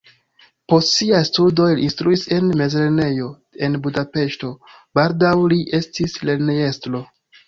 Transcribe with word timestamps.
Post 0.71 0.91
siaj 0.99 1.17
studoj 1.27 1.65
li 1.79 1.83
instruis 1.87 2.23
en 2.37 2.47
mezlernejo 2.61 3.27
en 3.67 3.75
Budapeŝto, 3.89 4.49
baldaŭ 5.01 5.35
li 5.53 5.59
estis 5.81 6.17
lernejestro. 6.31 7.03